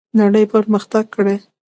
[0.19, 1.37] نړۍ پرمختګ کړی.